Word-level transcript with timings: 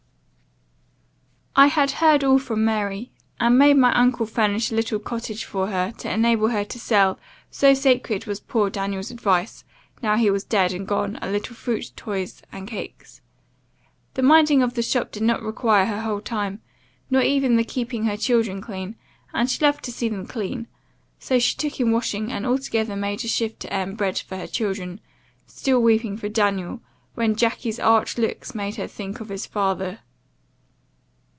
"I 1.53 1.67
had 1.67 1.91
heard 1.91 2.23
all 2.23 2.39
from 2.39 2.63
Mary, 2.63 3.11
and 3.37 3.59
made 3.59 3.73
my 3.75 3.93
uncle 3.93 4.25
furnish 4.25 4.71
a 4.71 4.75
little 4.75 4.99
cottage 4.99 5.43
for 5.43 5.67
her, 5.67 5.91
to 5.97 6.09
enable 6.09 6.47
her 6.47 6.63
to 6.63 6.79
sell 6.79 7.19
so 7.51 7.73
sacred 7.73 8.25
was 8.25 8.39
poor 8.39 8.69
Daniel's 8.69 9.11
advice, 9.11 9.65
now 10.01 10.15
he 10.15 10.31
was 10.31 10.45
dead 10.45 10.71
and 10.71 10.87
gone 10.87 11.19
a 11.21 11.29
little 11.29 11.53
fruit, 11.53 11.91
toys 11.97 12.41
and 12.53 12.69
cakes. 12.69 13.19
The 14.13 14.21
minding 14.23 14.63
of 14.63 14.75
the 14.75 14.81
shop 14.81 15.11
did 15.11 15.23
not 15.23 15.43
require 15.43 15.85
her 15.87 16.01
whole 16.01 16.21
time, 16.21 16.61
nor 17.09 17.21
even 17.21 17.57
the 17.57 17.65
keeping 17.65 18.05
her 18.05 18.15
children 18.17 18.61
clean, 18.61 18.95
and 19.33 19.49
she 19.51 19.63
loved 19.63 19.83
to 19.83 19.91
see 19.91 20.07
them 20.07 20.25
clean; 20.25 20.67
so 21.19 21.37
she 21.37 21.57
took 21.57 21.81
in 21.81 21.91
washing, 21.91 22.31
and 22.31 22.45
altogether 22.45 22.95
made 22.95 23.25
a 23.25 23.27
shift 23.27 23.59
to 23.59 23.75
earn 23.75 23.95
bread 23.95 24.17
for 24.17 24.37
her 24.37 24.47
children, 24.47 25.01
still 25.45 25.81
weeping 25.83 26.15
for 26.15 26.29
Daniel, 26.29 26.79
when 27.15 27.35
Jacky's 27.35 27.77
arch 27.79 28.17
looks 28.17 28.55
made 28.55 28.77
her 28.77 28.87
think 28.87 29.19
of 29.19 29.27
his 29.29 29.45
father. 29.45 29.99